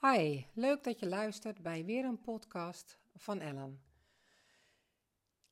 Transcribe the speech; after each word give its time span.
Hi, 0.00 0.44
leuk 0.52 0.84
dat 0.84 0.98
je 0.98 1.06
luistert 1.06 1.62
bij 1.62 1.84
weer 1.84 2.04
een 2.04 2.20
podcast 2.20 2.98
van 3.16 3.40
Ellen. 3.40 3.82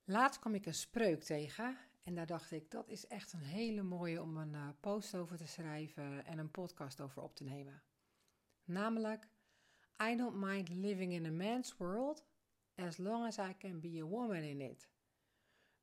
Laatst 0.05 0.41
kwam 0.41 0.55
ik 0.55 0.67
een 0.67 0.75
spreuk 0.75 1.23
tegen 1.23 1.79
en 2.03 2.15
daar 2.15 2.27
dacht 2.27 2.51
ik 2.51 2.71
dat 2.71 2.89
is 2.89 3.07
echt 3.07 3.33
een 3.33 3.43
hele 3.43 3.83
mooie 3.83 4.23
om 4.23 4.37
een 4.37 4.53
uh, 4.53 4.69
post 4.81 5.15
over 5.15 5.37
te 5.37 5.47
schrijven 5.47 6.25
en 6.25 6.39
een 6.39 6.51
podcast 6.51 7.01
over 7.01 7.23
op 7.23 7.35
te 7.35 7.45
nemen. 7.45 7.83
Namelijk, 8.65 9.29
I 10.03 10.17
don't 10.17 10.37
mind 10.37 10.69
living 10.69 11.13
in 11.13 11.27
a 11.27 11.31
man's 11.31 11.77
world 11.77 12.25
as 12.75 12.97
long 12.97 13.27
as 13.27 13.39
I 13.39 13.55
can 13.59 13.81
be 13.81 14.01
a 14.03 14.07
woman 14.07 14.43
in 14.43 14.61
it. 14.61 14.89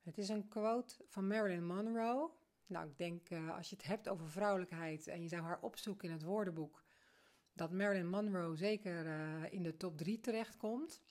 Het 0.01 0.17
is 0.17 0.29
een 0.29 0.47
quote 0.47 0.95
van 1.07 1.27
Marilyn 1.27 1.65
Monroe. 1.65 2.31
Nou, 2.65 2.87
ik 2.87 2.97
denk 2.97 3.29
uh, 3.29 3.55
als 3.55 3.69
je 3.69 3.75
het 3.75 3.85
hebt 3.85 4.07
over 4.09 4.29
vrouwelijkheid 4.29 5.07
en 5.07 5.21
je 5.21 5.27
zou 5.27 5.41
haar 5.41 5.61
opzoeken 5.61 6.07
in 6.07 6.13
het 6.13 6.23
woordenboek, 6.23 6.83
dat 7.53 7.71
Marilyn 7.71 8.09
Monroe 8.09 8.55
zeker 8.55 9.05
uh, 9.05 9.53
in 9.53 9.63
de 9.63 9.77
top 9.77 9.97
3 9.97 10.19
terechtkomt. 10.19 11.01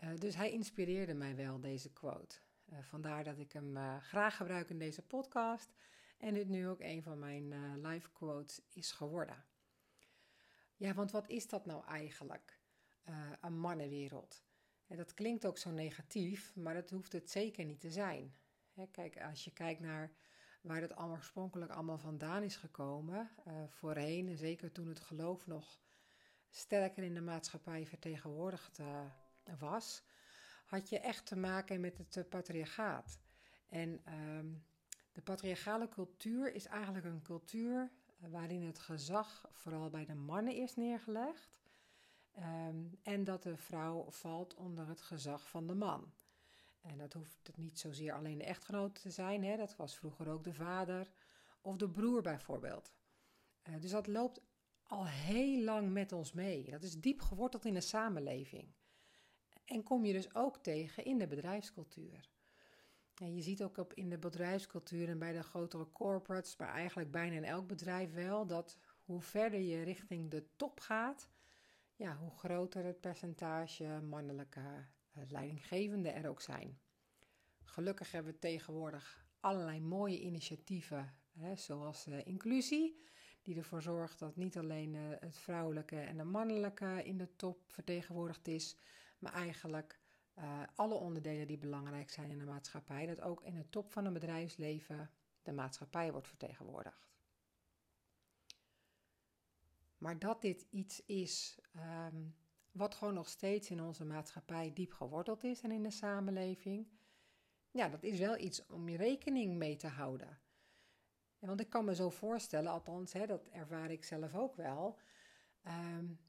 Uh, 0.00 0.10
dus 0.18 0.34
hij 0.36 0.52
inspireerde 0.52 1.14
mij 1.14 1.36
wel, 1.36 1.60
deze 1.60 1.92
quote. 1.92 2.36
Uh, 2.72 2.78
vandaar 2.82 3.24
dat 3.24 3.38
ik 3.38 3.52
hem 3.52 4.00
graag 4.00 4.36
gebruik 4.36 4.70
in 4.70 4.78
deze 4.78 5.02
podcast 5.02 5.74
en 6.18 6.34
dit 6.34 6.48
nu 6.48 6.68
ook 6.68 6.80
een 6.80 7.02
van 7.02 7.18
mijn 7.18 7.80
live 7.86 8.10
quotes 8.12 8.60
is 8.72 8.92
geworden. 8.92 9.44
Ja, 10.76 10.94
want 10.94 11.10
wat 11.10 11.28
is 11.28 11.48
dat 11.48 11.66
nou 11.66 11.84
eigenlijk, 11.86 12.60
een 13.40 13.58
mannenwereld? 13.58 14.44
En 14.86 14.96
dat 14.96 15.14
klinkt 15.14 15.46
ook 15.46 15.58
zo 15.58 15.70
negatief, 15.70 16.56
maar 16.56 16.74
dat 16.74 16.90
hoeft 16.90 17.12
het 17.12 17.30
zeker 17.30 17.64
niet 17.64 17.80
te 17.80 17.90
zijn. 17.90 18.34
Hè, 18.72 18.86
kijk, 18.86 19.20
als 19.20 19.44
je 19.44 19.52
kijkt 19.52 19.80
naar 19.80 20.12
waar 20.64 20.80
het 20.80 20.96
allemaal 20.96 21.16
oorspronkelijk 21.16 21.70
allemaal 21.70 21.98
vandaan 21.98 22.42
is 22.42 22.56
gekomen. 22.56 23.30
Uh, 23.46 23.52
voorheen, 23.68 24.28
en 24.28 24.36
zeker 24.36 24.72
toen 24.72 24.88
het 24.88 25.00
geloof 25.00 25.46
nog 25.46 25.80
sterker 26.50 27.02
in 27.02 27.14
de 27.14 27.20
maatschappij 27.20 27.86
vertegenwoordigd 27.86 28.78
uh, 28.78 29.00
was, 29.58 30.02
had 30.64 30.88
je 30.88 30.98
echt 30.98 31.26
te 31.26 31.36
maken 31.36 31.80
met 31.80 31.98
het 31.98 32.16
uh, 32.16 32.24
patriarchaat. 32.28 33.18
En 33.68 34.02
um, 34.36 34.64
de 35.12 35.22
patriarchale 35.22 35.88
cultuur 35.88 36.54
is 36.54 36.66
eigenlijk 36.66 37.04
een 37.04 37.22
cultuur 37.22 37.90
waarin 38.16 38.62
het 38.62 38.78
gezag 38.78 39.48
vooral 39.52 39.90
bij 39.90 40.04
de 40.04 40.14
mannen 40.14 40.54
is 40.54 40.76
neergelegd. 40.76 41.58
Um, 42.38 42.98
en 43.02 43.24
dat 43.24 43.42
de 43.42 43.56
vrouw 43.56 44.10
valt 44.10 44.54
onder 44.54 44.88
het 44.88 45.00
gezag 45.00 45.48
van 45.48 45.66
de 45.66 45.74
man. 45.74 46.12
En 46.84 46.98
dat 46.98 47.12
hoeft 47.12 47.50
niet 47.56 47.78
zozeer 47.78 48.14
alleen 48.14 48.38
de 48.38 48.44
echtgenoot 48.44 49.00
te 49.00 49.10
zijn, 49.10 49.44
hè? 49.44 49.56
dat 49.56 49.76
was 49.76 49.96
vroeger 49.96 50.28
ook 50.28 50.44
de 50.44 50.54
vader 50.54 51.10
of 51.60 51.76
de 51.76 51.90
broer 51.90 52.22
bijvoorbeeld. 52.22 52.92
Uh, 53.68 53.80
dus 53.80 53.90
dat 53.90 54.06
loopt 54.06 54.40
al 54.82 55.06
heel 55.06 55.62
lang 55.62 55.92
met 55.92 56.12
ons 56.12 56.32
mee. 56.32 56.70
Dat 56.70 56.82
is 56.82 57.00
diep 57.00 57.20
geworteld 57.20 57.64
in 57.64 57.74
de 57.74 57.80
samenleving. 57.80 58.74
En 59.64 59.82
kom 59.82 60.04
je 60.04 60.12
dus 60.12 60.34
ook 60.34 60.58
tegen 60.58 61.04
in 61.04 61.18
de 61.18 61.26
bedrijfscultuur. 61.26 62.28
Je 63.14 63.42
ziet 63.42 63.62
ook 63.62 63.76
op 63.76 63.92
in 63.92 64.08
de 64.08 64.18
bedrijfscultuur 64.18 65.08
en 65.08 65.18
bij 65.18 65.32
de 65.32 65.42
grotere 65.42 65.90
corporates, 65.92 66.56
maar 66.56 66.68
eigenlijk 66.68 67.10
bijna 67.10 67.36
in 67.36 67.44
elk 67.44 67.66
bedrijf 67.66 68.12
wel, 68.12 68.46
dat 68.46 68.78
hoe 69.04 69.20
verder 69.20 69.60
je 69.60 69.82
richting 69.82 70.30
de 70.30 70.46
top 70.56 70.80
gaat, 70.80 71.28
ja, 71.96 72.16
hoe 72.16 72.30
groter 72.30 72.84
het 72.84 73.00
percentage 73.00 74.00
mannelijke 74.02 74.86
leidinggevenden 75.28 76.14
er 76.14 76.28
ook 76.28 76.40
zijn. 76.40 76.78
Gelukkig 77.64 78.12
hebben 78.12 78.32
we 78.32 78.38
tegenwoordig 78.38 79.26
allerlei 79.40 79.80
mooie 79.80 80.20
initiatieven, 80.20 81.14
hè, 81.32 81.56
zoals 81.56 82.06
uh, 82.06 82.26
inclusie, 82.26 83.02
die 83.42 83.56
ervoor 83.56 83.82
zorgt 83.82 84.18
dat 84.18 84.36
niet 84.36 84.58
alleen 84.58 84.94
uh, 84.94 85.02
het 85.20 85.38
vrouwelijke 85.38 86.00
en 86.00 86.16
de 86.16 86.24
mannelijke 86.24 87.02
in 87.04 87.18
de 87.18 87.36
top 87.36 87.58
vertegenwoordigd 87.66 88.48
is, 88.48 88.76
maar 89.18 89.32
eigenlijk 89.32 90.02
alle 90.74 90.94
onderdelen 90.94 91.46
die 91.46 91.58
belangrijk 91.58 92.10
zijn 92.10 92.30
in 92.30 92.38
de 92.38 92.44
maatschappij, 92.44 93.06
dat 93.06 93.20
ook 93.20 93.42
in 93.42 93.54
de 93.54 93.68
top 93.70 93.92
van 93.92 94.04
een 94.04 94.12
bedrijfsleven 94.12 95.10
de 95.42 95.52
maatschappij 95.52 96.12
wordt 96.12 96.28
vertegenwoordigd. 96.28 97.08
Maar 99.98 100.18
dat 100.18 100.42
dit 100.42 100.66
iets 100.70 101.02
is 101.06 101.58
um, 101.76 102.34
wat 102.74 102.94
gewoon 102.94 103.14
nog 103.14 103.28
steeds 103.28 103.70
in 103.70 103.82
onze 103.82 104.04
maatschappij 104.04 104.72
diep 104.72 104.92
geworteld 104.92 105.44
is 105.44 105.60
en 105.60 105.70
in 105.70 105.82
de 105.82 105.90
samenleving, 105.90 106.88
ja, 107.70 107.88
dat 107.88 108.02
is 108.02 108.18
wel 108.18 108.38
iets 108.38 108.66
om 108.66 108.88
je 108.88 108.96
rekening 108.96 109.56
mee 109.56 109.76
te 109.76 109.86
houden. 109.86 110.38
Want 111.38 111.60
ik 111.60 111.70
kan 111.70 111.84
me 111.84 111.94
zo 111.94 112.10
voorstellen, 112.10 112.70
althans, 112.70 113.12
hè, 113.12 113.26
dat 113.26 113.48
ervaar 113.48 113.90
ik 113.90 114.04
zelf 114.04 114.34
ook 114.34 114.56
wel. 114.56 114.98
Um, 115.66 116.20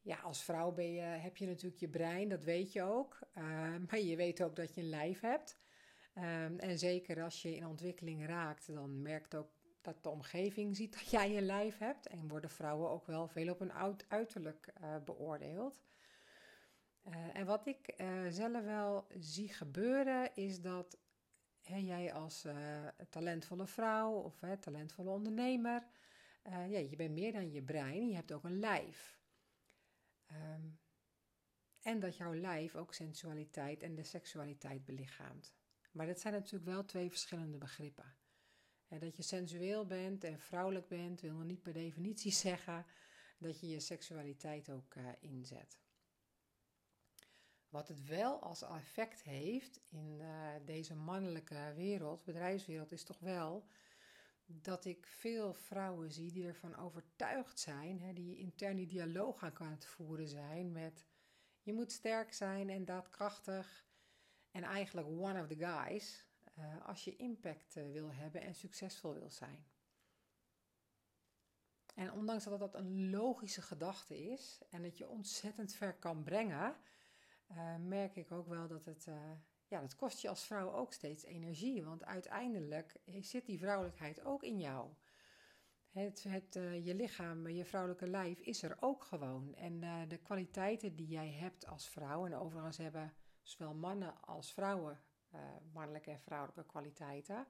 ja, 0.00 0.16
als 0.16 0.42
vrouw 0.42 0.72
ben 0.72 0.92
je, 0.92 1.00
heb 1.00 1.36
je 1.36 1.46
natuurlijk 1.46 1.80
je 1.80 1.88
brein, 1.88 2.28
dat 2.28 2.44
weet 2.44 2.72
je 2.72 2.82
ook. 2.82 3.18
Uh, 3.38 3.44
maar 3.88 4.00
je 4.00 4.16
weet 4.16 4.42
ook 4.42 4.56
dat 4.56 4.74
je 4.74 4.80
een 4.80 4.88
lijf 4.88 5.20
hebt. 5.20 5.58
Um, 6.14 6.58
en 6.58 6.78
zeker 6.78 7.22
als 7.22 7.42
je 7.42 7.56
in 7.56 7.66
ontwikkeling 7.66 8.26
raakt, 8.26 8.74
dan 8.74 9.02
merkt 9.02 9.34
ook 9.34 9.50
dat 9.84 10.02
de 10.02 10.08
omgeving 10.08 10.76
ziet 10.76 10.92
dat 10.92 11.10
jij 11.10 11.36
een 11.36 11.46
lijf 11.46 11.78
hebt. 11.78 12.06
En 12.06 12.28
worden 12.28 12.50
vrouwen 12.50 12.90
ook 12.90 13.06
wel 13.06 13.28
veel 13.28 13.52
op 13.52 13.60
een 13.60 13.72
uiterlijk 14.08 14.72
uh, 14.82 14.96
beoordeeld. 15.04 15.80
Uh, 17.08 17.36
en 17.36 17.46
wat 17.46 17.66
ik 17.66 17.94
uh, 17.96 18.26
zelf 18.28 18.64
wel 18.64 19.06
zie 19.18 19.52
gebeuren, 19.52 20.34
is 20.34 20.60
dat 20.60 20.98
hè, 21.62 21.76
jij 21.76 22.12
als 22.12 22.46
talentvolle 23.10 23.66
vrouw 23.66 24.12
of 24.12 24.42
talentvolle 24.60 25.10
ondernemer, 25.10 25.86
ja, 26.44 26.78
je 26.78 26.96
bent 26.96 27.14
meer 27.14 27.32
dan 27.32 27.52
je 27.52 27.62
brein, 27.62 28.08
je 28.08 28.14
hebt 28.14 28.32
ook 28.32 28.44
een 28.44 28.58
lijf. 28.58 29.18
Um, 30.32 30.78
en 31.82 32.00
dat 32.00 32.16
jouw 32.16 32.34
lijf 32.34 32.76
ook 32.76 32.94
sensualiteit 32.94 33.82
en 33.82 33.94
de 33.94 34.02
seksualiteit 34.02 34.84
belichaamt. 34.84 35.54
Maar 35.92 36.06
dat 36.06 36.20
zijn 36.20 36.34
natuurlijk 36.34 36.64
wel 36.64 36.84
twee 36.84 37.10
verschillende 37.10 37.58
begrippen. 37.58 38.14
Dat 38.98 39.16
je 39.16 39.22
sensueel 39.22 39.86
bent 39.86 40.24
en 40.24 40.38
vrouwelijk 40.38 40.88
bent, 40.88 41.20
wil 41.20 41.34
nog 41.34 41.44
niet 41.44 41.62
per 41.62 41.72
definitie 41.72 42.32
zeggen 42.48 42.86
dat 43.38 43.60
je 43.60 43.68
je 43.68 43.80
seksualiteit 43.80 44.70
ook 44.70 44.94
uh, 44.94 45.08
inzet. 45.20 45.78
Wat 47.68 47.88
het 47.88 48.04
wel 48.04 48.40
als 48.40 48.62
effect 48.62 49.22
heeft 49.22 49.80
in 49.88 50.18
uh, 50.20 50.48
deze 50.64 50.94
mannelijke 50.94 51.72
wereld, 51.74 52.24
bedrijfswereld, 52.24 52.92
is 52.92 53.04
toch 53.04 53.18
wel 53.18 53.66
dat 54.46 54.84
ik 54.84 55.06
veel 55.06 55.54
vrouwen 55.54 56.12
zie 56.12 56.32
die 56.32 56.46
ervan 56.46 56.76
overtuigd 56.76 57.60
zijn, 57.60 58.00
hè, 58.00 58.12
die 58.12 58.36
intern 58.36 58.76
die 58.76 58.86
dialoog 58.86 59.42
aan 59.42 59.70
het 59.70 59.86
voeren 59.86 60.28
zijn 60.28 60.72
met 60.72 61.04
je 61.62 61.72
moet 61.72 61.92
sterk 61.92 62.32
zijn 62.32 62.70
en 62.70 62.84
daadkrachtig 62.84 63.86
en 64.50 64.62
eigenlijk 64.62 65.06
one 65.06 65.40
of 65.40 65.46
the 65.46 65.56
guys 65.56 66.26
uh, 66.58 66.86
als 66.86 67.04
je 67.04 67.16
impact 67.16 67.76
uh, 67.76 67.92
wil 67.92 68.12
hebben 68.12 68.40
en 68.40 68.54
succesvol 68.54 69.14
wil 69.14 69.30
zijn. 69.30 69.66
En 71.94 72.12
ondanks 72.12 72.44
dat 72.44 72.58
dat 72.58 72.74
een 72.74 73.10
logische 73.10 73.62
gedachte 73.62 74.30
is 74.30 74.62
en 74.70 74.82
dat 74.82 74.98
je 74.98 75.08
ontzettend 75.08 75.74
ver 75.74 75.94
kan 75.94 76.22
brengen, 76.22 76.76
uh, 77.50 77.76
merk 77.76 78.16
ik 78.16 78.32
ook 78.32 78.48
wel 78.48 78.68
dat 78.68 78.84
het, 78.84 79.08
ja, 79.66 79.80
dat 79.80 79.96
kost 79.96 80.20
je 80.20 80.28
als 80.28 80.44
vrouw 80.44 80.72
ook 80.72 80.92
steeds 80.92 81.24
energie. 81.24 81.84
Want 81.84 82.04
uiteindelijk 82.04 83.00
zit 83.20 83.46
die 83.46 83.58
vrouwelijkheid 83.58 84.24
ook 84.24 84.42
in 84.42 84.60
jou. 84.60 84.94
Het, 85.90 86.22
het, 86.22 86.54
je 86.84 86.94
lichaam, 86.94 87.48
je 87.48 87.64
vrouwelijke 87.64 88.06
lijf 88.06 88.38
is 88.38 88.62
er 88.62 88.76
ook 88.80 89.04
gewoon. 89.04 89.54
En 89.54 90.08
de 90.08 90.18
kwaliteiten 90.18 90.96
die 90.96 91.08
jij 91.08 91.30
hebt 91.30 91.66
als 91.66 91.88
vrouw, 91.88 92.26
en 92.26 92.34
overigens 92.34 92.76
hebben 92.76 93.14
zowel 93.42 93.74
mannen 93.74 94.22
als 94.22 94.52
vrouwen 94.52 95.00
mannelijke 95.72 96.10
en 96.10 96.20
vrouwelijke 96.20 96.66
kwaliteiten, 96.66 97.46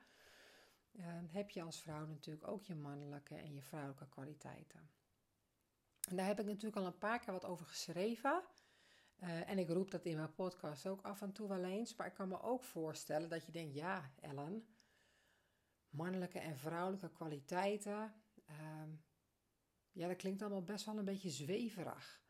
uh, 0.93 1.07
heb 1.29 1.51
je 1.51 1.63
als 1.63 1.81
vrouw 1.81 2.07
natuurlijk 2.07 2.49
ook 2.49 2.65
je 2.65 2.75
mannelijke 2.75 3.35
en 3.35 3.55
je 3.55 3.63
vrouwelijke 3.63 4.09
kwaliteiten. 4.09 4.91
En 6.09 6.17
daar 6.17 6.27
heb 6.27 6.41
ik 6.41 6.47
natuurlijk 6.47 6.77
al 6.77 6.87
een 6.87 6.99
paar 6.99 7.19
keer 7.19 7.33
wat 7.33 7.45
over 7.45 7.67
geschreven. 7.67 8.43
Uh, 9.23 9.51
en 9.51 9.59
ik 9.59 9.69
roep 9.69 9.91
dat 9.91 10.05
in 10.05 10.17
mijn 10.17 10.35
podcast 10.35 10.87
ook 10.87 11.03
af 11.03 11.23
en 11.23 11.33
toe 11.33 11.49
wel 11.49 11.65
eens. 11.65 11.97
Maar 11.97 12.07
ik 12.07 12.15
kan 12.15 12.29
me 12.29 12.43
ook 12.43 12.63
voorstellen 12.63 13.29
dat 13.29 13.47
je 13.47 13.53
denkt: 13.53 13.75
ja, 13.75 14.11
Ellen, 14.21 14.67
mannelijke 15.89 16.39
en 16.39 16.59
vrouwelijke 16.59 17.11
kwaliteiten. 17.11 18.15
Ehm, 18.47 18.91
ja, 19.93 20.09
dat 20.09 20.17
klinkt 20.17 20.43
allemaal 20.43 20.65
best 20.65 20.85
wel 20.85 20.99
een 20.99 21.05
beetje 21.05 21.31
zweverig. 21.31 22.23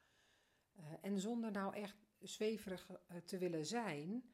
en 1.01 1.21
zonder 1.21 1.51
nou 1.51 1.75
echt 1.75 1.97
zweverig 2.19 2.91
te 3.25 3.39
willen 3.39 3.67
zijn, 3.67 4.34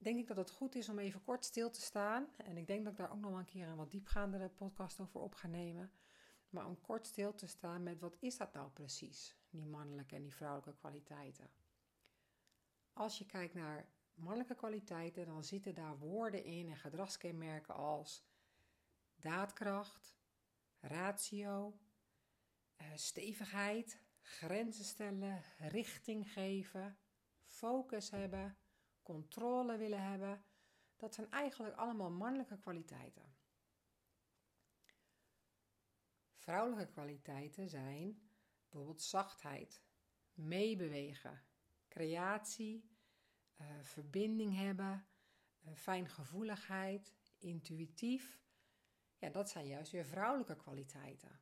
denk 0.00 0.18
ik 0.18 0.26
dat 0.26 0.36
het 0.36 0.50
goed 0.50 0.74
is 0.74 0.88
om 0.88 0.98
even 0.98 1.24
kort 1.24 1.44
stil 1.44 1.70
te 1.70 1.80
staan. 1.80 2.28
En 2.36 2.56
ik 2.56 2.66
denk 2.66 2.84
dat 2.84 2.92
ik 2.92 2.98
daar 2.98 3.12
ook 3.12 3.20
nog 3.20 3.30
wel 3.30 3.38
een 3.38 3.44
keer 3.44 3.68
een 3.68 3.76
wat 3.76 3.90
diepgaandere 3.90 4.48
podcast 4.48 5.00
over 5.00 5.20
op 5.20 5.34
ga 5.34 5.46
nemen. 5.46 5.92
Maar 6.50 6.66
om 6.66 6.80
kort 6.80 7.06
stil 7.06 7.34
te 7.34 7.46
staan 7.46 7.82
met 7.82 8.00
wat 8.00 8.16
is 8.20 8.36
dat 8.36 8.52
nou 8.52 8.70
precies, 8.70 9.36
die 9.50 9.66
mannelijke 9.66 10.14
en 10.14 10.22
die 10.22 10.34
vrouwelijke 10.34 10.74
kwaliteiten. 10.80 11.50
Als 12.92 13.18
je 13.18 13.26
kijkt 13.26 13.54
naar 13.54 13.88
mannelijke 14.14 14.54
kwaliteiten, 14.54 15.26
dan 15.26 15.44
zitten 15.44 15.74
daar 15.74 15.98
woorden 15.98 16.44
in 16.44 16.68
en 16.68 16.76
gedragskenmerken 16.76 17.74
als 17.74 18.24
daadkracht, 19.16 20.18
ratio, 20.80 21.78
uh, 22.80 22.86
stevigheid, 22.94 24.00
grenzen 24.20 24.84
stellen, 24.84 25.42
richting 25.58 26.32
geven, 26.32 26.98
focus 27.44 28.10
hebben, 28.10 28.56
controle 29.10 29.76
willen 29.76 30.02
hebben. 30.02 30.44
Dat 30.96 31.14
zijn 31.14 31.30
eigenlijk 31.30 31.76
allemaal 31.76 32.10
mannelijke 32.10 32.58
kwaliteiten. 32.58 33.34
Vrouwelijke 36.34 36.92
kwaliteiten 36.92 37.68
zijn 37.68 38.30
bijvoorbeeld 38.62 39.02
zachtheid, 39.02 39.82
meebewegen, 40.34 41.42
creatie, 41.88 42.90
uh, 43.60 43.66
verbinding 43.80 44.56
hebben, 44.56 45.06
uh, 45.60 45.74
fijngevoeligheid, 45.74 47.14
intuïtief. 47.38 48.40
Ja, 49.18 49.28
dat 49.28 49.50
zijn 49.50 49.66
juist 49.66 49.92
weer 49.92 50.06
vrouwelijke 50.06 50.56
kwaliteiten. 50.56 51.40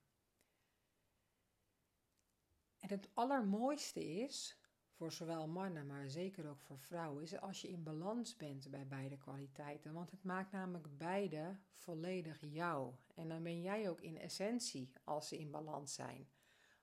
En 2.79 2.89
het 2.89 3.09
allermooiste 3.15 4.05
is, 4.05 4.58
voor 4.99 5.13
zowel 5.13 5.49
mannen, 5.49 5.87
maar 5.87 6.11
zeker 6.11 6.49
ook 6.49 6.61
voor 6.61 6.79
vrouwen, 6.79 7.23
is 7.23 7.41
als 7.41 7.61
je 7.61 7.69
in 7.69 7.83
balans 7.83 8.37
bent 8.37 8.71
bij 8.71 8.87
beide 8.87 9.17
kwaliteiten. 9.17 9.93
Want 9.93 10.11
het 10.11 10.25
maakt 10.25 10.53
namelijk 10.53 10.99
beide 10.99 11.59
volledig 11.73 12.41
jou. 12.41 12.95
En 13.15 13.29
dan 13.29 13.43
ben 13.43 13.63
jij 13.63 13.89
ook 13.89 14.01
in 14.01 14.19
essentie 14.19 14.93
als 15.05 15.29
ze 15.29 15.39
in 15.39 15.51
balans 15.51 15.95
zijn. 15.95 16.29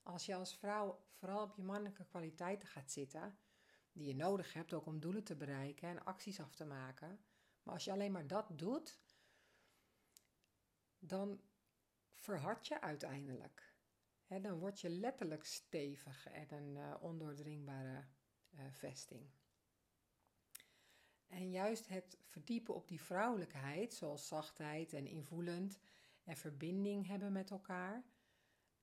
Als 0.04 0.26
je 0.26 0.36
als 0.36 0.58
vrouw 0.58 1.00
vooral 1.12 1.44
op 1.44 1.56
je 1.56 1.64
mannelijke 1.64 2.06
kwaliteiten 2.06 2.68
gaat 2.68 2.92
zitten, 2.92 3.38
die 3.92 4.08
je 4.08 4.16
nodig 4.16 4.54
hebt 4.54 4.74
ook 4.74 4.86
om 4.86 5.00
doelen 5.00 5.24
te 5.24 5.36
bereiken 5.36 5.90
en 5.90 6.04
acties 6.04 6.40
af 6.40 6.56
te 6.56 6.66
maken. 6.66 7.20
Maar 7.64 7.74
als 7.74 7.84
je 7.84 7.92
alleen 7.92 8.12
maar 8.12 8.28
dat 8.28 8.52
doet, 8.54 9.00
dan 11.00 11.42
verhard 12.14 12.68
je 12.68 12.82
uiteindelijk. 12.82 13.75
Dan 14.28 14.60
word 14.60 14.80
je 14.80 14.90
letterlijk 14.90 15.44
stevig 15.44 16.28
en 16.28 16.54
een 16.54 16.76
uh, 16.76 16.96
ondoordringbare 17.00 18.06
uh, 18.52 18.60
vesting. 18.72 19.30
En 21.28 21.52
juist 21.52 21.88
het 21.88 22.18
verdiepen 22.24 22.76
op 22.76 22.88
die 22.88 23.02
vrouwelijkheid, 23.02 23.94
zoals 23.94 24.28
zachtheid 24.28 24.94
en 24.94 25.08
invoelend 25.08 25.80
en 26.24 26.38
verbinding 26.38 27.08
hebben 27.08 27.32
met 27.32 27.52
elkaar, 27.52 28.04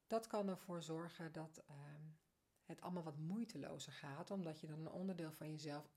dat 0.07 0.27
kan 0.27 0.49
ervoor 0.49 0.83
zorgen 0.83 1.33
dat 1.33 1.63
ehm, 1.67 2.03
het 2.65 2.81
allemaal 2.81 3.03
wat 3.03 3.19
moeitelozer 3.19 3.93
gaat, 3.93 4.31
omdat 4.31 4.61
je 4.61 4.67
dan 4.67 4.79
een 4.81 4.93
onderdeel 4.93 5.33
van 5.33 5.51
jezelf 5.51 5.93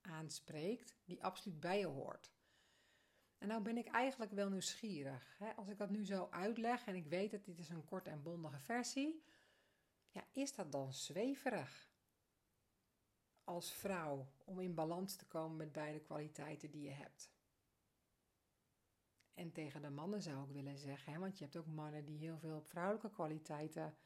aanspreekt 0.00 0.96
die 1.04 1.24
absoluut 1.24 1.60
bij 1.60 1.78
je 1.78 1.86
hoort. 1.86 2.32
En 3.40 3.48
nou 3.48 3.62
ben 3.62 3.76
ik 3.76 3.86
eigenlijk 3.86 4.32
wel 4.32 4.48
nieuwsgierig. 4.48 5.36
Hè? 5.38 5.52
Als 5.56 5.68
ik 5.68 5.78
dat 5.78 5.90
nu 5.90 6.04
zo 6.04 6.28
uitleg 6.30 6.86
en 6.86 6.94
ik 6.94 7.06
weet 7.06 7.30
dat 7.30 7.44
dit 7.44 7.58
is 7.58 7.68
een 7.68 7.84
korte 7.84 8.10
en 8.10 8.22
bondige 8.22 8.58
versie, 8.58 9.22
ja, 10.10 10.24
is 10.32 10.54
dat 10.54 10.72
dan 10.72 10.92
zweverig? 10.92 11.90
Als 13.44 13.72
vrouw 13.72 14.26
om 14.44 14.60
in 14.60 14.74
balans 14.74 15.16
te 15.16 15.26
komen 15.26 15.56
met 15.56 15.72
beide 15.72 16.00
kwaliteiten 16.00 16.70
die 16.70 16.82
je 16.82 16.90
hebt. 16.90 17.32
En 19.34 19.52
tegen 19.52 19.82
de 19.82 19.90
mannen 19.90 20.22
zou 20.22 20.44
ik 20.44 20.54
willen 20.54 20.78
zeggen, 20.78 21.12
hè, 21.12 21.18
want 21.18 21.38
je 21.38 21.44
hebt 21.44 21.56
ook 21.56 21.66
mannen 21.66 22.04
die 22.04 22.18
heel 22.18 22.38
veel 22.38 22.60
vrouwelijke 22.60 23.10
kwaliteiten 23.10 23.96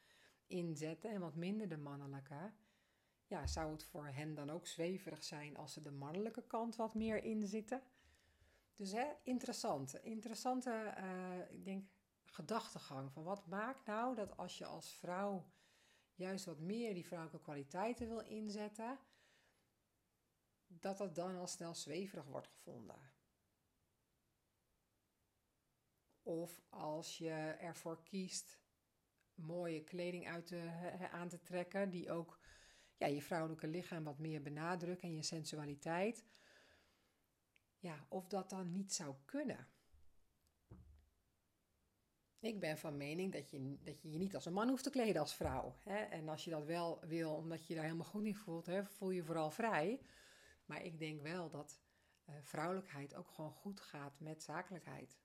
inzetten 0.46 1.10
en 1.10 1.20
wat 1.20 1.34
minder 1.34 1.68
de 1.68 1.76
mannelijke. 1.76 2.52
Ja, 3.26 3.46
zou 3.46 3.72
het 3.72 3.84
voor 3.84 4.06
hen 4.06 4.34
dan 4.34 4.50
ook 4.50 4.66
zweverig 4.66 5.24
zijn 5.24 5.56
als 5.56 5.72
ze 5.72 5.82
de 5.82 5.90
mannelijke 5.90 6.46
kant 6.46 6.76
wat 6.76 6.94
meer 6.94 7.24
inzitten? 7.24 7.82
Dus 8.76 8.92
hè, 8.92 9.12
interessant. 9.22 9.94
Interessante, 10.02 10.94
uh, 10.98 11.50
ik 11.50 11.64
denk, 11.64 11.88
gedachtegang. 12.24 13.12
Van 13.12 13.22
wat 13.22 13.46
maakt 13.46 13.86
nou 13.86 14.14
dat 14.14 14.36
als 14.36 14.58
je 14.58 14.66
als 14.66 14.94
vrouw 14.94 15.52
juist 16.14 16.44
wat 16.44 16.58
meer 16.58 16.94
die 16.94 17.06
vrouwelijke 17.06 17.44
kwaliteiten 17.44 18.08
wil 18.08 18.20
inzetten, 18.20 18.98
dat 20.66 20.98
dat 20.98 21.14
dan 21.14 21.36
al 21.36 21.46
snel 21.46 21.74
zweverig 21.74 22.24
wordt 22.24 22.48
gevonden? 22.48 23.12
Of 26.22 26.60
als 26.68 27.18
je 27.18 27.56
ervoor 27.58 28.02
kiest 28.02 28.62
mooie 29.34 29.84
kleding 29.84 30.28
uit 30.28 30.46
te, 30.46 30.70
aan 31.10 31.28
te 31.28 31.42
trekken, 31.42 31.90
die 31.90 32.10
ook 32.10 32.38
ja, 32.96 33.06
je 33.06 33.22
vrouwelijke 33.22 33.66
lichaam 33.66 34.04
wat 34.04 34.18
meer 34.18 34.42
benadrukt 34.42 35.02
en 35.02 35.14
je 35.14 35.22
sensualiteit. 35.22 36.24
Ja, 37.84 38.06
of 38.08 38.28
dat 38.28 38.50
dan 38.50 38.70
niet 38.70 38.92
zou 38.92 39.14
kunnen. 39.24 39.68
Ik 42.38 42.60
ben 42.60 42.78
van 42.78 42.96
mening 42.96 43.32
dat 43.32 43.50
je, 43.50 43.78
dat 43.82 44.02
je 44.02 44.10
je 44.10 44.18
niet 44.18 44.34
als 44.34 44.46
een 44.46 44.52
man 44.52 44.68
hoeft 44.68 44.82
te 44.82 44.90
kleden 44.90 45.20
als 45.20 45.34
vrouw. 45.34 45.76
Hè? 45.82 45.96
En 45.96 46.28
als 46.28 46.44
je 46.44 46.50
dat 46.50 46.64
wel 46.64 47.00
wil, 47.06 47.34
omdat 47.34 47.60
je 47.60 47.66
je 47.68 47.74
daar 47.74 47.84
helemaal 47.84 48.06
goed 48.06 48.24
in 48.24 48.34
voelt, 48.34 48.66
hè, 48.66 48.84
voel 48.84 49.10
je 49.10 49.24
vooral 49.24 49.50
vrij. 49.50 50.00
Maar 50.64 50.84
ik 50.84 50.98
denk 50.98 51.22
wel 51.22 51.50
dat 51.50 51.80
uh, 52.28 52.34
vrouwelijkheid 52.40 53.14
ook 53.14 53.28
gewoon 53.30 53.52
goed 53.52 53.80
gaat 53.80 54.20
met 54.20 54.42
zakelijkheid. 54.42 55.18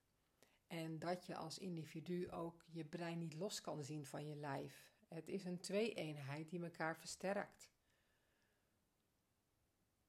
En 0.67 0.99
dat 0.99 1.25
je 1.25 1.35
als 1.35 1.57
individu 1.57 2.31
ook 2.31 2.65
je 2.71 2.85
brein 2.85 3.17
niet 3.17 3.33
los 3.33 3.61
kan 3.61 3.83
zien 3.83 4.05
van 4.05 4.27
je 4.27 4.35
lijf. 4.35 4.93
Het 5.07 5.27
is 5.27 5.45
een 5.45 5.59
twee-eenheid 5.59 6.49
die 6.49 6.63
elkaar 6.63 6.97
versterkt. 6.97 7.71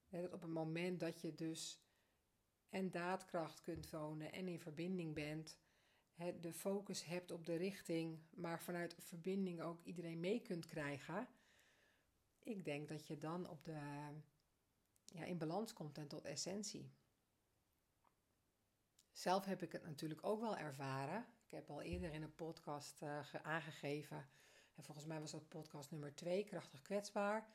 Dat 0.08 0.32
op 0.32 0.40
het 0.40 0.50
moment 0.50 1.00
dat 1.00 1.20
je 1.20 1.34
dus 1.34 1.80
en 2.70 2.90
daadkracht 2.90 3.60
kunt 3.60 3.88
tonen 3.88 4.32
en 4.32 4.48
in 4.48 4.60
verbinding 4.60 5.14
bent, 5.14 5.58
de 6.40 6.52
focus 6.52 7.04
hebt 7.04 7.30
op 7.30 7.46
de 7.46 7.54
richting, 7.54 8.18
maar 8.30 8.60
vanuit 8.60 8.96
verbinding 8.98 9.60
ook 9.60 9.82
iedereen 9.82 10.20
mee 10.20 10.40
kunt 10.40 10.66
krijgen. 10.66 11.28
Ik 12.38 12.64
denk 12.64 12.88
dat 12.88 13.06
je 13.06 13.18
dan 13.18 13.48
op 13.48 13.64
de, 13.64 13.80
ja, 15.04 15.24
in 15.24 15.38
balans 15.38 15.72
komt 15.72 15.98
en 15.98 16.08
tot 16.08 16.24
essentie. 16.24 16.92
Zelf 19.12 19.44
heb 19.44 19.62
ik 19.62 19.72
het 19.72 19.82
natuurlijk 19.84 20.24
ook 20.24 20.40
wel 20.40 20.56
ervaren. 20.56 21.26
Ik 21.44 21.50
heb 21.50 21.70
al 21.70 21.82
eerder 21.82 22.12
in 22.12 22.22
een 22.22 22.34
podcast 22.34 23.02
uh, 23.02 23.34
aangegeven, 23.42 24.28
en 24.74 24.84
volgens 24.84 25.06
mij 25.06 25.20
was 25.20 25.30
dat 25.30 25.48
podcast 25.48 25.90
nummer 25.90 26.14
2, 26.14 26.44
Krachtig 26.44 26.82
Kwetsbaar, 26.82 27.48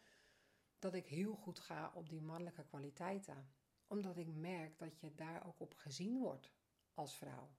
dat 0.79 0.94
ik 0.94 1.06
heel 1.06 1.35
goed 1.35 1.59
ga 1.59 1.91
op 1.94 2.09
die 2.09 2.21
mannelijke 2.21 2.63
kwaliteiten. 2.63 3.50
Omdat 3.87 4.17
ik 4.17 4.27
merk 4.27 4.77
dat 4.77 4.99
je 4.99 5.15
daar 5.15 5.47
ook 5.47 5.59
op 5.59 5.73
gezien 5.73 6.19
wordt 6.19 6.53
als 6.93 7.17
vrouw. 7.17 7.55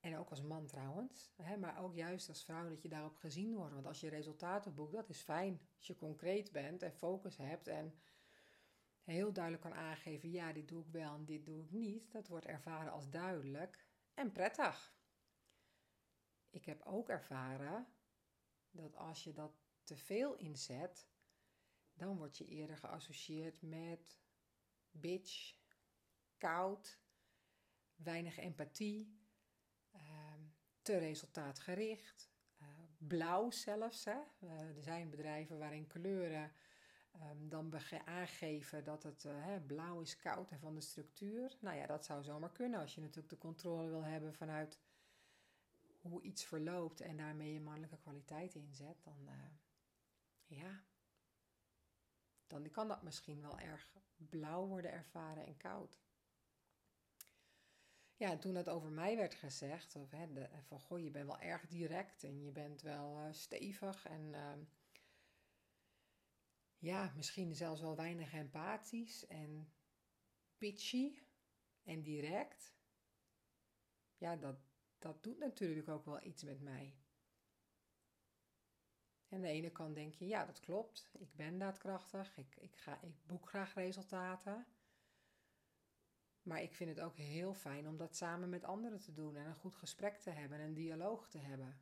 En 0.00 0.16
ook 0.16 0.30
als 0.30 0.42
man 0.42 0.66
trouwens, 0.66 1.32
hè, 1.36 1.56
maar 1.56 1.82
ook 1.82 1.94
juist 1.94 2.28
als 2.28 2.44
vrouw 2.44 2.68
dat 2.68 2.82
je 2.82 2.88
daarop 2.88 3.16
gezien 3.16 3.54
wordt. 3.54 3.74
Want 3.74 3.86
als 3.86 4.00
je 4.00 4.08
resultaten 4.08 4.74
boekt, 4.74 4.92
dat 4.92 5.08
is 5.08 5.20
fijn. 5.20 5.60
Als 5.76 5.86
je 5.86 5.96
concreet 5.96 6.52
bent 6.52 6.82
en 6.82 6.92
focus 6.92 7.36
hebt 7.36 7.68
en 7.68 7.98
heel 9.02 9.32
duidelijk 9.32 9.62
kan 9.64 9.74
aangeven, 9.74 10.30
ja, 10.30 10.52
dit 10.52 10.68
doe 10.68 10.84
ik 10.84 10.90
wel 10.90 11.14
en 11.14 11.24
dit 11.24 11.46
doe 11.46 11.62
ik 11.62 11.70
niet, 11.70 12.12
dat 12.12 12.28
wordt 12.28 12.46
ervaren 12.46 12.92
als 12.92 13.10
duidelijk 13.10 13.86
en 14.14 14.32
prettig. 14.32 14.96
Ik 16.50 16.64
heb 16.64 16.82
ook 16.82 17.08
ervaren 17.08 17.86
dat 18.70 18.96
als 18.96 19.24
je 19.24 19.32
dat 19.32 19.52
te 19.82 19.96
veel 19.96 20.36
inzet, 20.36 21.08
dan 21.94 22.16
word 22.16 22.38
je 22.38 22.44
eerder 22.44 22.76
geassocieerd 22.76 23.62
met 23.62 24.20
bitch, 25.00 25.56
koud, 26.36 26.98
weinig 27.96 28.38
empathie, 28.38 29.18
ehm, 29.90 30.42
te 30.82 30.98
resultaatgericht, 30.98 32.30
uh, 32.60 32.68
blauw 32.98 33.50
zelfs. 33.50 34.04
Hè? 34.04 34.18
Uh, 34.40 34.76
er 34.76 34.82
zijn 34.82 35.10
bedrijven 35.10 35.58
waarin 35.58 35.86
kleuren 35.86 36.52
Um, 37.22 37.48
dan 37.48 37.74
aangeven 38.04 38.84
dat 38.84 39.02
het 39.02 39.24
uh, 39.24 39.56
blauw 39.66 40.00
is 40.00 40.16
koud 40.16 40.50
en 40.50 40.60
van 40.60 40.74
de 40.74 40.80
structuur. 40.80 41.56
Nou 41.60 41.76
ja, 41.76 41.86
dat 41.86 42.04
zou 42.04 42.22
zomaar 42.22 42.52
kunnen 42.52 42.80
als 42.80 42.94
je 42.94 43.00
natuurlijk 43.00 43.28
de 43.28 43.38
controle 43.38 43.88
wil 43.88 44.04
hebben 44.04 44.34
vanuit 44.34 44.78
hoe 46.00 46.22
iets 46.22 46.44
verloopt 46.44 47.00
en 47.00 47.16
daarmee 47.16 47.52
je 47.52 47.60
mannelijke 47.60 47.98
kwaliteit 47.98 48.54
inzet. 48.54 49.04
Dan, 49.04 49.28
ja, 50.46 50.84
dan 52.48 52.70
kan 52.70 52.88
dat 52.88 53.02
misschien 53.02 53.40
wel 53.40 53.58
erg 53.58 53.96
blauw 54.16 54.66
worden 54.66 54.92
ervaren 54.92 55.46
en 55.46 55.56
koud. 55.56 56.00
Ja, 58.16 58.30
en 58.30 58.38
toen 58.38 58.54
het 58.54 58.68
over 58.68 58.90
mij 58.90 59.16
werd 59.16 59.34
gezegd, 59.34 59.96
of, 59.96 60.10
hè, 60.10 60.48
van 60.62 60.80
goh, 60.80 61.00
je 61.00 61.10
bent 61.10 61.26
wel 61.26 61.40
erg 61.40 61.66
direct 61.66 62.24
en 62.24 62.42
je 62.42 62.50
bent 62.50 62.82
wel 62.82 63.18
uh, 63.18 63.32
stevig 63.32 64.06
en 64.06 64.32
uh, 64.32 64.52
ja, 66.78 67.12
misschien 67.16 67.54
zelfs 67.54 67.80
wel 67.80 67.96
weinig 67.96 68.32
empathisch 68.32 69.26
en 69.26 69.72
pitchy 70.56 71.18
en 71.82 72.02
direct. 72.02 72.74
Ja, 74.16 74.36
dat, 74.36 74.56
dat 74.98 75.22
doet 75.22 75.38
natuurlijk 75.38 75.88
ook 75.88 76.04
wel 76.04 76.22
iets 76.22 76.42
met 76.42 76.60
mij. 76.60 76.96
En 79.28 79.36
aan 79.36 79.42
de 79.42 79.48
ene 79.48 79.70
kant 79.70 79.94
denk 79.94 80.14
je, 80.14 80.26
ja, 80.26 80.44
dat 80.44 80.60
klopt. 80.60 81.10
Ik 81.18 81.34
ben 81.34 81.58
daadkrachtig. 81.58 82.36
Ik, 82.36 82.56
ik, 82.56 82.76
ga, 82.76 83.00
ik 83.02 83.26
boek 83.26 83.48
graag 83.48 83.74
resultaten. 83.74 84.66
Maar 86.42 86.62
ik 86.62 86.74
vind 86.74 86.90
het 86.90 87.00
ook 87.00 87.16
heel 87.16 87.54
fijn 87.54 87.88
om 87.88 87.96
dat 87.96 88.16
samen 88.16 88.48
met 88.48 88.64
anderen 88.64 89.00
te 89.00 89.12
doen 89.12 89.36
en 89.36 89.46
een 89.46 89.54
goed 89.54 89.76
gesprek 89.76 90.18
te 90.18 90.30
hebben 90.30 90.58
en 90.58 90.64
een 90.64 90.74
dialoog 90.74 91.28
te 91.28 91.38
hebben. 91.38 91.80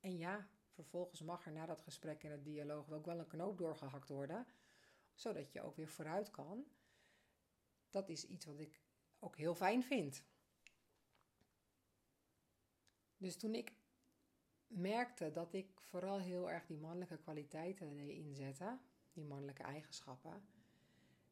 En 0.00 0.16
ja, 0.16 0.48
vervolgens 0.70 1.22
mag 1.22 1.46
er 1.46 1.52
na 1.52 1.66
dat 1.66 1.80
gesprek 1.80 2.24
en 2.24 2.30
het 2.30 2.44
dialoog 2.44 2.90
ook 2.90 3.06
wel 3.06 3.18
een 3.18 3.26
knoop 3.26 3.58
doorgehakt 3.58 4.08
worden, 4.08 4.46
zodat 5.14 5.52
je 5.52 5.62
ook 5.62 5.76
weer 5.76 5.88
vooruit 5.88 6.30
kan. 6.30 6.64
Dat 7.90 8.08
is 8.08 8.26
iets 8.26 8.46
wat 8.46 8.58
ik 8.58 8.80
ook 9.18 9.36
heel 9.36 9.54
fijn 9.54 9.82
vind. 9.82 10.24
Dus 13.16 13.36
toen 13.36 13.54
ik 13.54 13.72
merkte 14.70 15.30
dat 15.30 15.52
ik 15.52 15.80
vooral 15.80 16.18
heel 16.18 16.50
erg 16.50 16.66
die 16.66 16.78
mannelijke 16.78 17.16
kwaliteiten 17.16 17.96
deed 17.96 18.16
inzetten, 18.16 18.80
die 19.12 19.24
mannelijke 19.24 19.62
eigenschappen, 19.62 20.42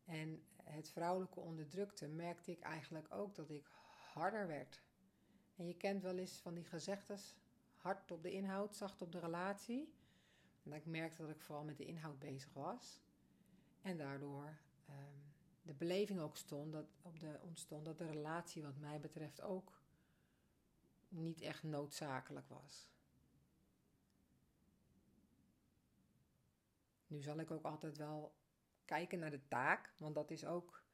en 0.09 0.43
het 0.63 0.91
vrouwelijke 0.91 1.41
onderdrukte, 1.41 2.09
merkte 2.09 2.51
ik 2.51 2.61
eigenlijk 2.61 3.07
ook 3.15 3.35
dat 3.35 3.51
ik 3.51 3.67
harder 4.13 4.47
werd. 4.47 4.83
En 5.57 5.67
je 5.67 5.77
kent 5.77 6.03
wel 6.03 6.19
eens 6.19 6.39
van 6.41 6.55
die 6.55 6.65
gezegdes, 6.65 7.35
hard 7.77 8.11
op 8.11 8.23
de 8.23 8.33
inhoud, 8.33 8.77
zacht 8.77 9.03
op 9.03 9.13
de 9.13 9.19
relatie. 9.19 9.93
En 10.63 10.73
ik 10.73 10.87
merkte 10.87 11.23
dat 11.23 11.31
ik 11.31 11.41
vooral 11.41 11.65
met 11.65 11.77
de 11.77 11.85
inhoud 11.85 12.19
bezig 12.19 12.53
was. 12.53 13.01
En 13.83 13.97
daardoor 13.97 14.59
ehm, 14.87 15.19
de 15.63 15.75
beleving 15.75 16.21
ook 16.21 16.37
stond 16.37 16.73
dat, 16.73 16.87
op 17.03 17.21
de, 17.21 17.39
ontstond 17.43 17.85
dat 17.85 17.99
de 17.99 18.07
relatie 18.07 18.63
wat 18.63 18.79
mij 18.79 19.01
betreft 19.01 19.41
ook 19.41 19.83
niet 21.09 21.41
echt 21.41 21.63
noodzakelijk 21.63 22.49
was. 22.49 22.91
Nu 27.09 27.23
zal 27.23 27.39
ik 27.39 27.51
ook 27.51 27.65
altijd 27.65 27.97
wel 27.97 28.37
kijken 28.85 29.19
naar 29.19 29.31
de 29.31 29.49
taak, 29.49 29.95
want 29.99 30.15
dat 30.15 30.31
is 30.31 30.45
ook 30.45 30.87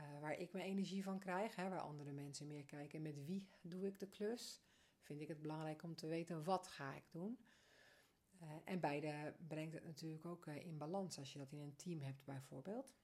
uh, 0.00 0.20
waar 0.20 0.38
ik 0.38 0.52
mijn 0.52 0.64
energie 0.64 1.02
van 1.02 1.18
krijg, 1.18 1.56
hè, 1.56 1.68
waar 1.68 1.80
andere 1.80 2.12
mensen 2.12 2.46
meer 2.46 2.64
kijken. 2.64 3.02
Met 3.02 3.24
wie 3.24 3.50
doe 3.60 3.86
ik 3.86 3.98
de 3.98 4.08
klus? 4.08 4.64
Vind 5.00 5.20
ik 5.20 5.28
het 5.28 5.40
belangrijk 5.40 5.82
om 5.82 5.94
te 5.94 6.06
weten 6.06 6.44
wat 6.44 6.66
ga 6.68 6.94
ik 6.94 7.10
doen. 7.10 7.38
Uh, 8.42 8.48
en 8.64 8.80
beide 8.80 9.34
brengt 9.48 9.74
het 9.74 9.84
natuurlijk 9.84 10.24
ook 10.24 10.46
uh, 10.46 10.66
in 10.66 10.78
balans 10.78 11.18
als 11.18 11.32
je 11.32 11.38
dat 11.38 11.52
in 11.52 11.60
een 11.60 11.76
team 11.76 12.00
hebt 12.00 12.24
bijvoorbeeld. 12.24 12.94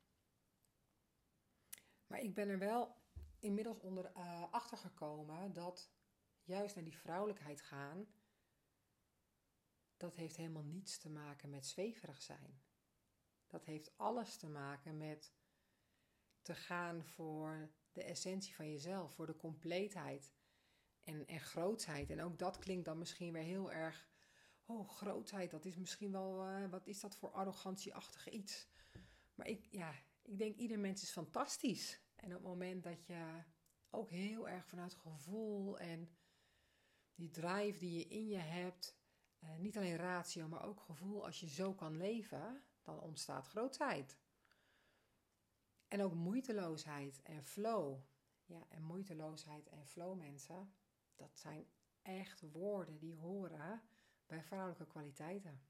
Maar 2.07 2.21
ik 2.21 2.35
ben 2.35 2.49
er 2.49 2.59
wel 2.59 2.97
inmiddels 3.39 3.81
onder 3.81 4.13
achter 4.51 4.79
gekomen 4.79 5.53
dat 5.53 5.93
juist 6.43 6.75
naar 6.75 6.85
die 6.85 6.97
vrouwelijkheid 6.97 7.61
gaan, 7.61 8.07
dat 10.03 10.17
heeft 10.17 10.37
helemaal 10.37 10.65
niets 10.65 10.99
te 10.99 11.11
maken 11.11 11.51
met 11.51 11.67
zweverig 11.67 12.23
zijn. 12.23 12.63
Dat 13.47 13.65
heeft 13.65 13.99
alles 13.99 14.37
te 14.37 14.49
maken 14.49 14.97
met 14.97 15.35
te 16.41 16.55
gaan 16.55 17.05
voor 17.05 17.71
de 17.93 18.03
essentie 18.03 18.55
van 18.55 18.71
jezelf, 18.71 19.15
voor 19.15 19.27
de 19.27 19.37
compleetheid 19.37 20.33
en, 21.05 21.27
en 21.27 21.41
grootsheid. 21.41 22.11
En 22.11 22.23
ook 22.23 22.39
dat 22.39 22.59
klinkt 22.59 22.85
dan 22.85 22.99
misschien 22.99 23.33
weer 23.33 23.43
heel 23.43 23.73
erg, 23.73 24.09
oh, 24.65 24.89
grootheid, 24.89 25.51
dat 25.51 25.65
is 25.65 25.77
misschien 25.77 26.13
wel, 26.13 26.49
uh, 26.49 26.71
wat 26.71 26.87
is 26.87 27.01
dat 27.01 27.17
voor 27.17 27.31
arrogantieachtig 27.31 28.29
iets? 28.29 28.69
Maar 29.35 29.47
ik, 29.47 29.67
ja, 29.71 29.95
ik 30.23 30.39
denk 30.39 30.57
ieder 30.57 30.79
mens 30.79 31.03
is 31.03 31.11
fantastisch. 31.11 32.01
En 32.15 32.29
op 32.29 32.39
het 32.39 32.43
moment 32.43 32.83
dat 32.83 33.07
je 33.07 33.43
ook 33.91 34.11
heel 34.11 34.49
erg 34.49 34.67
vanuit 34.67 34.95
gevoel 34.95 35.79
en 35.79 36.17
die 37.15 37.31
drive 37.31 37.79
die 37.79 37.99
je 37.99 38.07
in 38.07 38.29
je 38.29 38.39
hebt, 38.39 39.01
uh, 39.43 39.57
niet 39.57 39.77
alleen 39.77 39.97
ratio, 39.97 40.49
maar 40.49 40.65
ook 40.65 40.81
gevoel, 40.81 41.25
als 41.25 41.41
je 41.41 41.49
zo 41.49 41.75
kan 41.75 41.97
leven, 41.97 42.63
dan 42.83 43.01
ontstaat 43.01 43.47
grootheid. 43.47 44.19
En 45.89 46.03
ook 46.03 46.15
moeiteloosheid 46.15 47.23
en 47.23 47.45
flow. 47.45 47.99
Ja, 48.45 48.67
en 48.69 48.83
moeiteloosheid 48.83 49.69
en 49.69 49.87
flow, 49.87 50.19
mensen, 50.19 50.73
dat 51.17 51.39
zijn 51.39 51.67
echt 52.03 52.41
woorden 52.53 52.99
die 52.99 53.15
horen 53.15 53.83
bij 54.27 54.43
vrouwelijke 54.43 54.87
kwaliteiten. 54.87 55.63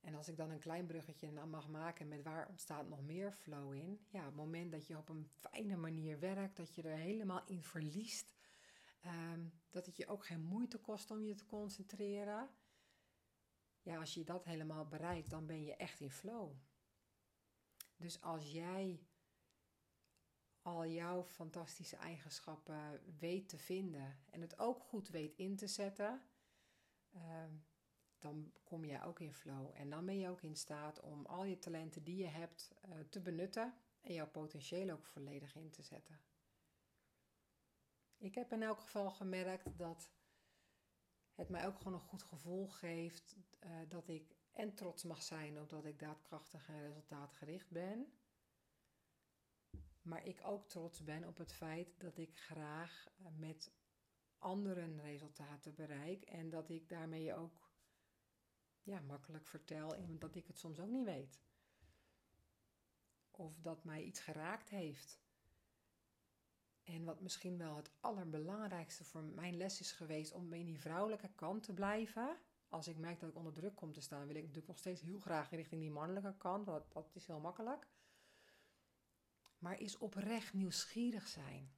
En 0.00 0.14
als 0.14 0.28
ik 0.28 0.36
dan 0.36 0.50
een 0.50 0.58
klein 0.58 0.86
bruggetje 0.86 1.30
mag 1.30 1.68
maken 1.68 2.08
met 2.08 2.22
waar 2.22 2.48
ontstaat 2.48 2.88
nog 2.88 3.02
meer 3.02 3.32
flow 3.32 3.74
in. 3.74 4.06
Ja, 4.08 4.24
het 4.24 4.34
moment 4.34 4.72
dat 4.72 4.86
je 4.86 4.96
op 4.96 5.08
een 5.08 5.26
fijne 5.26 5.76
manier 5.76 6.18
werkt, 6.18 6.56
dat 6.56 6.74
je 6.74 6.82
er 6.82 6.96
helemaal 6.96 7.42
in 7.46 7.62
verliest. 7.62 8.34
Ehm, 9.00 9.48
dat 9.70 9.86
het 9.86 9.96
je 9.96 10.06
ook 10.06 10.26
geen 10.26 10.42
moeite 10.42 10.78
kost 10.78 11.10
om 11.10 11.24
je 11.24 11.34
te 11.34 11.46
concentreren. 11.46 12.50
Ja, 13.82 13.98
als 13.98 14.14
je 14.14 14.24
dat 14.24 14.44
helemaal 14.44 14.86
bereikt, 14.86 15.30
dan 15.30 15.46
ben 15.46 15.62
je 15.62 15.76
echt 15.76 16.00
in 16.00 16.10
flow. 16.10 16.52
Dus 17.96 18.20
als 18.20 18.52
jij 18.52 19.06
al 20.62 20.86
jouw 20.86 21.24
fantastische 21.24 21.96
eigenschappen 21.96 23.00
weet 23.18 23.48
te 23.48 23.58
vinden 23.58 24.18
en 24.30 24.40
het 24.40 24.58
ook 24.58 24.82
goed 24.82 25.08
weet 25.08 25.34
in 25.36 25.56
te 25.56 25.66
zetten, 25.66 26.22
ehm, 27.10 27.54
dan 28.18 28.52
kom 28.64 28.84
jij 28.84 29.04
ook 29.04 29.20
in 29.20 29.34
flow. 29.34 29.70
En 29.74 29.90
dan 29.90 30.06
ben 30.06 30.18
je 30.18 30.28
ook 30.28 30.42
in 30.42 30.56
staat 30.56 31.00
om 31.00 31.26
al 31.26 31.44
je 31.44 31.58
talenten 31.58 32.04
die 32.04 32.16
je 32.16 32.26
hebt 32.26 32.74
uh, 32.88 33.00
te 33.10 33.20
benutten 33.20 33.74
en 34.00 34.14
jouw 34.14 34.28
potentieel 34.28 34.90
ook 34.90 35.06
volledig 35.06 35.54
in 35.54 35.70
te 35.70 35.82
zetten. 35.82 36.20
Ik 38.20 38.34
heb 38.34 38.52
in 38.52 38.62
elk 38.62 38.80
geval 38.80 39.10
gemerkt 39.10 39.78
dat 39.78 40.10
het 41.34 41.48
mij 41.48 41.66
ook 41.66 41.76
gewoon 41.76 41.92
een 41.92 42.00
goed 42.00 42.22
gevoel 42.22 42.68
geeft 42.68 43.36
uh, 43.64 43.70
dat 43.88 44.08
ik 44.08 44.36
en 44.52 44.74
trots 44.74 45.04
mag 45.04 45.22
zijn 45.22 45.60
op 45.60 45.68
dat 45.68 45.84
ik 45.84 45.98
daadkrachtig 45.98 46.68
en 46.68 46.80
resultaatgericht 46.80 47.70
ben. 47.70 48.12
Maar 50.02 50.26
ik 50.26 50.40
ook 50.44 50.68
trots 50.68 51.04
ben 51.04 51.24
op 51.24 51.36
het 51.36 51.52
feit 51.52 52.00
dat 52.00 52.18
ik 52.18 52.38
graag 52.38 53.06
eh, 53.18 53.26
met 53.36 53.72
anderen 54.38 55.00
resultaten 55.00 55.74
bereik 55.74 56.24
en 56.24 56.50
dat 56.50 56.70
ik 56.70 56.88
daarmee 56.88 57.34
ook 57.34 57.72
ja, 58.82 59.00
makkelijk 59.00 59.46
vertel 59.46 60.18
dat 60.18 60.34
ik 60.34 60.46
het 60.46 60.58
soms 60.58 60.80
ook 60.80 60.90
niet 60.90 61.04
weet. 61.04 61.40
Of 63.30 63.60
dat 63.60 63.84
mij 63.84 64.02
iets 64.02 64.20
geraakt 64.20 64.68
heeft. 64.68 65.20
En 66.90 67.04
wat 67.04 67.20
misschien 67.20 67.58
wel 67.58 67.76
het 67.76 67.90
allerbelangrijkste 68.00 69.04
voor 69.04 69.22
mijn 69.22 69.56
les 69.56 69.80
is 69.80 69.92
geweest 69.92 70.32
om 70.32 70.52
in 70.52 70.64
die 70.64 70.80
vrouwelijke 70.80 71.30
kant 71.34 71.62
te 71.62 71.72
blijven. 71.72 72.36
Als 72.68 72.88
ik 72.88 72.96
merk 72.96 73.20
dat 73.20 73.28
ik 73.28 73.36
onder 73.36 73.52
druk 73.52 73.74
kom 73.76 73.92
te 73.92 74.00
staan, 74.00 74.26
wil 74.26 74.36
ik 74.36 74.40
natuurlijk 74.40 74.66
nog 74.68 74.78
steeds 74.78 75.00
heel 75.00 75.18
graag 75.18 75.50
richting 75.50 75.80
die 75.80 75.90
mannelijke 75.90 76.34
kant. 76.36 76.66
Dat, 76.66 77.10
is 77.14 77.26
heel 77.26 77.40
makkelijk. 77.40 77.86
Maar 79.58 79.80
is 79.80 79.98
oprecht 79.98 80.52
nieuwsgierig 80.52 81.28
zijn. 81.28 81.72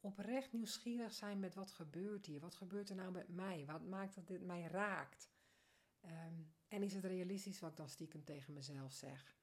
Oprecht 0.00 0.52
nieuwsgierig 0.52 1.12
zijn 1.12 1.40
met 1.40 1.54
wat 1.54 1.70
gebeurt 1.70 2.26
hier? 2.26 2.40
Wat 2.40 2.54
gebeurt 2.54 2.90
er 2.90 2.96
nou 2.96 3.12
met 3.12 3.28
mij? 3.28 3.66
Wat 3.66 3.82
maakt 3.82 4.14
dat 4.14 4.26
dit 4.26 4.42
mij 4.42 4.62
raakt? 4.62 5.30
Ehm, 6.00 6.42
en 6.68 6.82
is 6.82 6.94
het 6.94 7.04
realistisch 7.04 7.60
wat 7.60 7.70
ik 7.70 7.76
dan 7.76 7.88
stiekem 7.88 8.24
tegen 8.24 8.52
mezelf 8.52 8.92
zeg? 8.92 9.36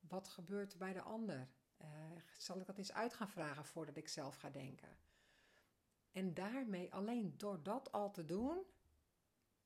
Wat 0.00 0.28
gebeurt 0.28 0.72
er 0.72 0.78
bij 0.78 0.92
de 0.92 1.02
ander? 1.02 1.48
Uh, 1.84 2.20
zal 2.38 2.60
ik 2.60 2.66
dat 2.66 2.78
eens 2.78 2.92
uit 2.92 3.14
gaan 3.14 3.28
vragen 3.28 3.64
voordat 3.64 3.96
ik 3.96 4.08
zelf 4.08 4.36
ga 4.36 4.50
denken? 4.50 4.96
En 6.12 6.34
daarmee, 6.34 6.92
alleen 6.92 7.38
door 7.38 7.62
dat 7.62 7.92
al 7.92 8.10
te 8.10 8.24
doen, 8.24 8.64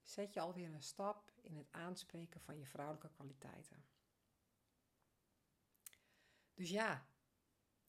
zet 0.02 0.34
je 0.34 0.40
alweer 0.40 0.72
een 0.72 0.82
stap 0.82 1.32
in 1.40 1.56
het 1.56 1.72
aanspreken 1.72 2.40
van 2.40 2.58
je 2.58 2.66
vrouwelijke 2.66 3.10
kwaliteiten. 3.10 3.84
Dus 6.54 6.70
ja, 6.70 7.06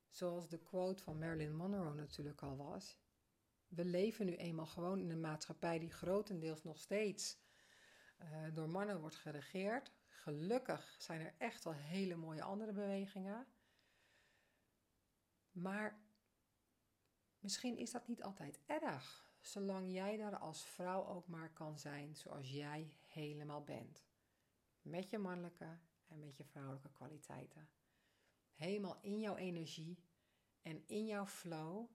zoals 0.09 0.49
de 0.49 0.59
quote 0.59 1.03
van 1.03 1.19
Marilyn 1.19 1.55
Monroe 1.55 1.93
natuurlijk 1.93 2.41
al 2.41 2.57
was, 2.57 2.97
we 3.67 3.85
leven 3.85 4.25
nu 4.25 4.35
eenmaal 4.35 4.65
gewoon 4.65 4.99
in 4.99 5.09
een 5.09 5.19
maatschappij 5.19 5.79
die 5.79 5.91
grotendeels 5.91 6.63
nog 6.63 6.79
steeds 6.79 7.37
uh, 8.21 8.53
door 8.53 8.69
mannen 8.69 8.99
wordt 8.99 9.15
geregeerd. 9.15 9.91
Gelukkig 10.07 10.95
zijn 10.99 11.21
er 11.21 11.33
echt 11.37 11.63
wel 11.63 11.73
hele 11.73 12.15
mooie 12.15 12.41
andere 12.41 12.71
bewegingen. 12.71 13.47
Maar 15.61 16.01
misschien 17.39 17.77
is 17.77 17.91
dat 17.91 18.07
niet 18.07 18.23
altijd 18.23 18.59
erg, 18.65 19.31
zolang 19.39 19.91
jij 19.91 20.17
daar 20.17 20.37
als 20.37 20.65
vrouw 20.65 21.05
ook 21.05 21.27
maar 21.27 21.53
kan 21.53 21.77
zijn 21.77 22.15
zoals 22.15 22.51
jij 22.51 22.93
helemaal 23.05 23.63
bent. 23.63 24.03
Met 24.81 25.09
je 25.09 25.17
mannelijke 25.17 25.77
en 26.07 26.19
met 26.19 26.37
je 26.37 26.43
vrouwelijke 26.43 26.91
kwaliteiten. 26.91 27.69
Helemaal 28.53 28.97
in 29.01 29.19
jouw 29.19 29.35
energie 29.35 30.03
en 30.61 30.87
in 30.87 31.05
jouw 31.05 31.25
flow, 31.25 31.89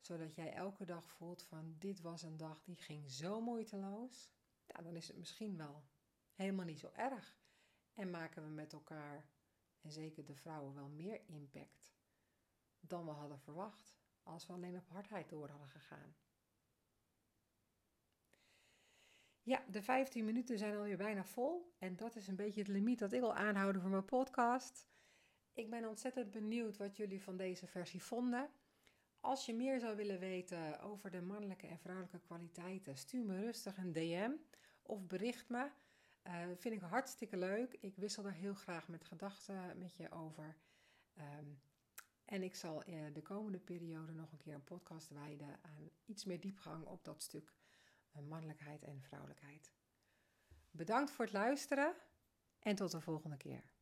zodat 0.00 0.34
jij 0.34 0.52
elke 0.52 0.84
dag 0.84 1.10
voelt 1.10 1.42
van 1.42 1.74
dit 1.78 2.00
was 2.00 2.22
een 2.22 2.36
dag 2.36 2.62
die 2.62 2.76
ging 2.76 3.10
zo 3.10 3.40
moeiteloos. 3.40 4.30
Ja, 4.66 4.82
dan 4.82 4.96
is 4.96 5.08
het 5.08 5.16
misschien 5.16 5.56
wel 5.56 5.84
helemaal 6.32 6.64
niet 6.64 6.78
zo 6.78 6.90
erg. 6.92 7.38
En 7.94 8.10
maken 8.10 8.42
we 8.42 8.48
met 8.48 8.72
elkaar, 8.72 9.28
en 9.80 9.90
zeker 9.90 10.24
de 10.24 10.34
vrouwen, 10.34 10.74
wel 10.74 10.88
meer 10.88 11.20
impact 11.26 11.97
dan 12.80 13.04
we 13.04 13.10
hadden 13.10 13.38
verwacht 13.38 13.96
als 14.22 14.46
we 14.46 14.52
alleen 14.52 14.76
op 14.76 14.88
hardheid 14.88 15.28
door 15.28 15.48
hadden 15.48 15.68
gegaan. 15.68 16.16
Ja, 19.42 19.64
de 19.70 19.82
15 19.82 20.24
minuten 20.24 20.58
zijn 20.58 20.76
alweer 20.76 20.96
bijna 20.96 21.24
vol. 21.24 21.74
En 21.78 21.96
dat 21.96 22.16
is 22.16 22.28
een 22.28 22.36
beetje 22.36 22.60
het 22.60 22.68
limiet 22.68 22.98
dat 22.98 23.12
ik 23.12 23.20
wil 23.20 23.34
aanhouden 23.34 23.80
voor 23.80 23.90
mijn 23.90 24.04
podcast. 24.04 24.88
Ik 25.52 25.70
ben 25.70 25.88
ontzettend 25.88 26.30
benieuwd 26.30 26.76
wat 26.76 26.96
jullie 26.96 27.22
van 27.22 27.36
deze 27.36 27.66
versie 27.66 28.02
vonden. 28.02 28.50
als 29.20 29.46
je 29.46 29.54
meer 29.54 29.80
zou 29.80 29.96
willen 29.96 30.18
weten 30.18 30.80
over 30.80 31.10
de 31.10 31.20
mannelijke 31.20 31.66
en 31.66 31.78
vrouwelijke 31.78 32.20
kwaliteiten, 32.20 32.96
stuur 32.96 33.24
me 33.24 33.40
rustig 33.40 33.76
een 33.76 33.92
DM 33.92 34.30
of 34.82 35.06
bericht 35.06 35.48
me. 35.48 35.70
Uh, 36.26 36.46
vind 36.56 36.74
ik 36.74 36.80
hartstikke 36.80 37.36
leuk. 37.36 37.76
Ik 37.80 37.96
wissel 37.96 38.22
daar 38.22 38.32
heel 38.32 38.54
graag 38.54 38.88
met 38.88 39.04
gedachten 39.04 39.78
met 39.78 39.96
je 39.96 40.10
over. 40.10 40.56
Ehm, 41.14 41.46
en 42.28 42.42
ik 42.42 42.54
zal 42.54 42.88
uh, 42.88 43.06
de 43.12 43.22
komende 43.22 43.58
periode 43.58 44.12
nog 44.12 44.32
een 44.32 44.38
keer 44.38 44.54
een 44.54 44.64
podcast 44.64 45.08
wijden 45.08 45.58
aan 45.62 45.90
iets 46.04 46.24
meer 46.24 46.40
diepgang 46.40 46.84
op 46.84 47.04
dat 47.04 47.22
stuk 47.22 47.54
uh, 48.16 48.22
mannelijkheid 48.22 48.84
en 48.84 49.02
vrouwelijkheid. 49.02 49.72
Bedankt 50.70 51.10
voor 51.10 51.24
het 51.24 51.34
luisteren 51.34 51.94
en 52.58 52.76
tot 52.76 52.90
de 52.90 53.00
volgende 53.00 53.36
keer. 53.36 53.77